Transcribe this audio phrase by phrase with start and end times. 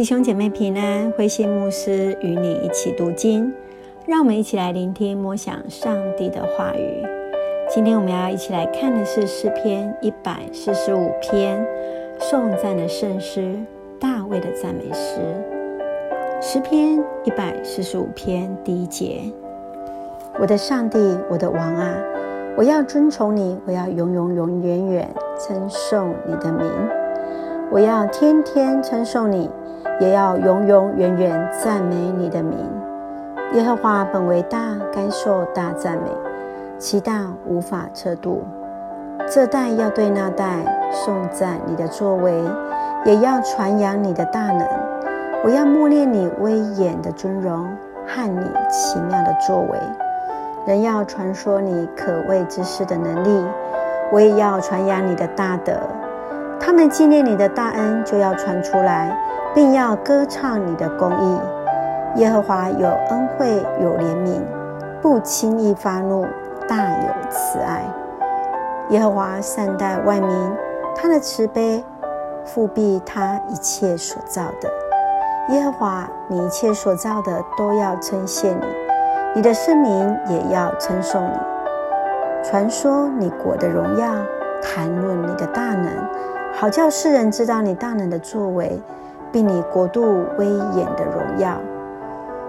[0.00, 3.52] 弟兄姐妹平安，慧馨牧师与你一起读经，
[4.06, 7.06] 让我们一起来聆听默想上帝的话语。
[7.68, 11.62] 今天我们要一起来看的是诗篇一百四十五篇，
[12.18, 13.54] 颂赞的圣诗，
[14.00, 15.20] 大卫的赞美诗。
[16.40, 19.20] 诗篇一百四十五篇第一节：
[20.40, 20.98] 我的上帝，
[21.28, 21.94] 我的王啊，
[22.56, 26.66] 我要遵从你，我要永永永远远称颂你的名，
[27.70, 29.50] 我要天天称颂你。
[30.00, 32.58] 也要永永远远赞美你的名，
[33.54, 34.58] 耶和华本为大，
[34.92, 36.10] 该受大赞美，
[36.78, 38.42] 其大无法测度。
[39.28, 42.42] 这代要对那代颂赞你的作为，
[43.04, 44.66] 也要传扬你的大能。
[45.44, 47.66] 我要默念你威严的尊荣
[48.06, 49.78] 和你奇妙的作为。
[50.66, 53.46] 人要传说你可畏之事的能力，
[54.12, 55.72] 我也要传扬你的大德。
[56.60, 59.16] 他们纪念你的大恩，就要传出来。
[59.52, 61.40] 并要歌唱你的公义，
[62.20, 64.40] 耶和华有恩惠有怜悯，
[65.02, 66.24] 不轻易发怒，
[66.68, 67.82] 大有慈爱。
[68.90, 70.52] 耶和华善待万民，
[70.94, 71.84] 他的慈悲
[72.46, 74.70] 覆庇他一切所造的。
[75.52, 78.64] 耶和华，你一切所造的都要称谢你，
[79.34, 84.06] 你的圣名也要称颂你，传说你国的荣耀，
[84.62, 85.88] 谈论你的大能，
[86.52, 88.80] 好叫世人知道你大能的作为。
[89.32, 91.56] 并你国度威严的荣耀，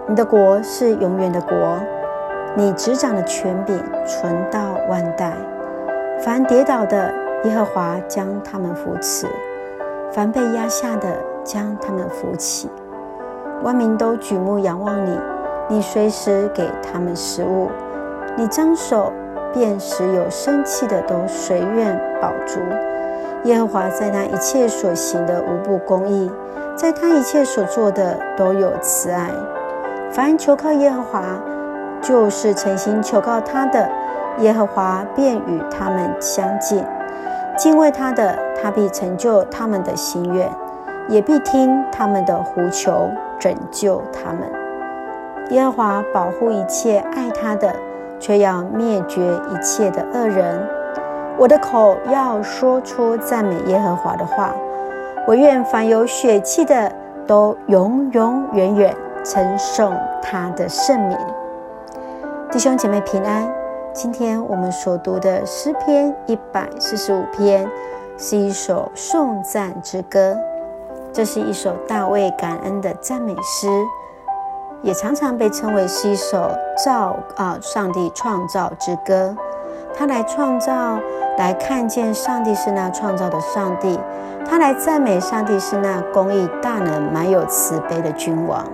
[0.08, 1.78] 你的国是永远的国，
[2.56, 5.38] 你执掌的权柄存到万代。
[6.26, 7.14] 凡跌倒的，
[7.44, 9.28] 耶和华将他们扶持；
[10.12, 11.08] 凡被压下的，
[11.44, 12.68] 将他们扶起。
[13.62, 15.20] 万民都举目仰望你，
[15.70, 17.70] 你随时给他们食物，
[18.36, 19.14] 你张手
[19.54, 22.60] 便使有生气的都随愿饱足。
[23.46, 26.32] 耶和华在他一切所行的无不公义。
[26.74, 29.30] 在他一切所做的都有慈爱，
[30.12, 31.22] 凡求靠耶和华，
[32.02, 33.88] 就是诚心求告他的，
[34.40, 36.84] 耶和华便与他们相近。
[37.58, 40.50] 敬畏他的，他必成就他们的心愿，
[41.10, 44.50] 也必听他们的呼求，拯救他们。
[45.50, 47.76] 耶和华保护一切爱他的，
[48.18, 50.66] 却要灭绝一切的恶人。
[51.42, 54.54] 我的口要说出赞美耶和华的话。
[55.28, 56.92] 我愿凡有血气的
[57.26, 59.92] 都永永远远称颂
[60.22, 61.18] 他的圣名。
[62.52, 63.52] 弟兄姐妹平安。
[63.92, 67.68] 今天我们所读的诗篇一百四十五篇
[68.20, 70.38] 是一首颂赞之歌，
[71.12, 73.68] 这是一首大卫感恩的赞美诗，
[74.84, 76.52] 也常常被称为是一首
[76.86, 79.36] 造啊上帝创造之歌。
[79.96, 81.00] 他来创造，
[81.38, 84.00] 来看见上帝是那创造的上帝。
[84.44, 88.66] 他来赞美上帝是那公义大能、满有慈悲的君王。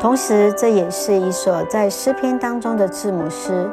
[0.00, 3.70] 同时，这也是一首在诗篇当中的字母诗，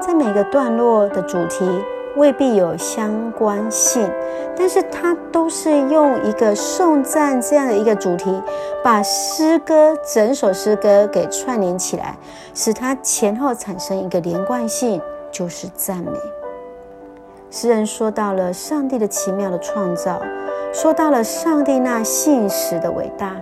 [0.00, 1.68] 在每个段落的主题
[2.16, 4.10] 未必有相关性，
[4.56, 8.42] 但是它都是用一个颂赞这样的一个主题，
[8.82, 12.16] 把诗歌整首诗歌给串联起来，
[12.54, 14.98] 使它前后产生一个连贯性。
[15.36, 16.18] 就是赞美。
[17.50, 20.18] 诗人说到了上帝的奇妙的创造，
[20.72, 23.32] 说到了上帝那信实的伟大。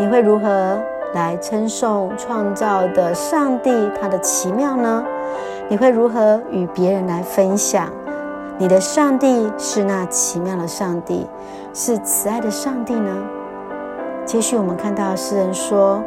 [0.00, 0.76] 你会如何
[1.14, 5.04] 来称颂创造的上帝他的奇妙呢？
[5.68, 7.88] 你会如何与别人来分享
[8.58, 11.24] 你的上帝是那奇妙的上帝，
[11.72, 13.16] 是慈爱的上帝呢？
[14.24, 16.02] 接续我们看到诗人说。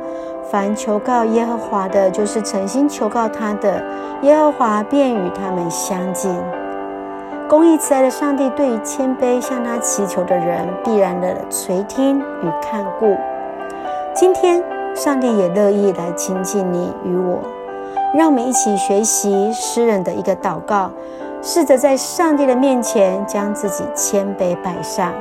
[0.51, 3.83] 凡求告耶和华的，就是诚心求告他的，
[4.23, 6.35] 耶和华便与他们相近。
[7.47, 13.15] 公义慈爱的上帝对于谦卑向他祈求的人，必然的垂听与看顾。
[14.15, 14.63] 今天，
[14.95, 17.39] 上帝也乐意来亲近你与我。
[18.15, 20.89] 让我们一起学习诗人的一个祷告，
[21.43, 25.13] 试着在上帝的面前将自己谦卑摆上，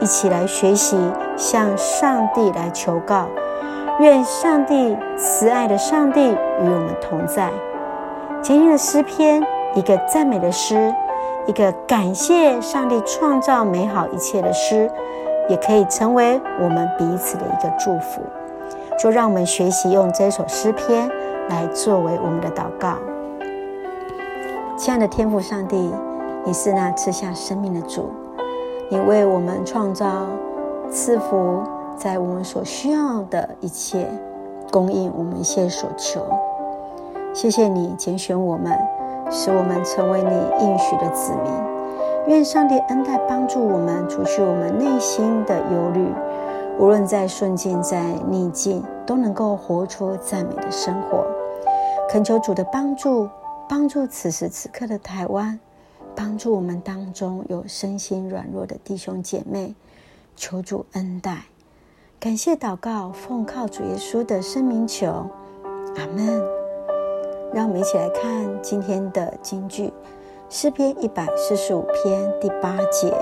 [0.00, 0.98] 一起来学习
[1.36, 3.28] 向上帝来求告。
[3.98, 7.50] 愿上帝慈爱的上帝与我们同在。
[8.42, 9.42] 今天的诗篇，
[9.74, 10.94] 一个赞美的诗，
[11.46, 14.90] 一个感谢上帝创造美好一切的诗，
[15.48, 18.20] 也可以成为我们彼此的一个祝福。
[18.98, 21.10] 就让我们学习用这首诗篇
[21.48, 22.98] 来作为我们的祷告。
[24.76, 25.90] 亲爱的天父上帝，
[26.44, 28.10] 你是那赐下生命的主，
[28.90, 30.26] 你为我们创造
[30.90, 31.62] 赐福。
[31.96, 34.06] 在我们所需要的一切，
[34.70, 36.26] 供应我们一切所求。
[37.32, 38.78] 谢谢你拣选我们，
[39.30, 41.52] 使我们成为你应许的子民。
[42.28, 46.06] 愿上帝恩待帮助我们，除去我们内心的忧虑。
[46.78, 51.24] 无论在顺境在逆境，都能够活出赞美的生活。
[52.10, 53.28] 恳求主的帮助，
[53.68, 55.58] 帮助此时此刻的台湾，
[56.14, 59.74] 帮助我们当中有身心软弱的弟兄姐妹，
[60.36, 61.44] 求主恩待。
[62.18, 65.06] 感谢祷告，奉靠主耶稣的圣名求，
[65.96, 66.42] 阿门。
[67.52, 68.22] 让我们一起来看
[68.62, 69.92] 今天的金句。
[70.48, 73.14] 诗篇一百四十五篇第八节：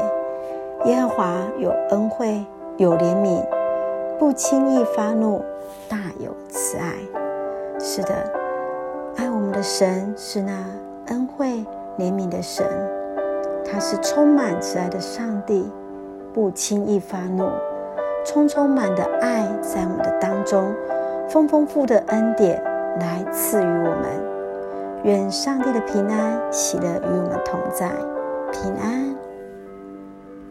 [0.85, 2.44] 耶和华有恩惠，
[2.76, 3.44] 有怜悯，
[4.17, 5.43] 不轻易发怒，
[5.88, 6.94] 大有慈爱。
[7.81, 8.14] 是的，
[9.17, 10.52] 爱我们的神是那
[11.06, 11.64] 恩惠
[11.99, 12.64] 怜悯的神，
[13.64, 15.69] 他是充满慈爱的上帝，
[16.32, 17.50] 不轻易发怒，
[18.24, 20.74] 充充满的爱在我们的当中，
[21.28, 22.62] 丰丰富的恩典
[22.98, 24.24] 来赐予我们。
[25.04, 27.90] 愿上帝的平安、喜乐与我们同在，
[28.50, 29.13] 平安。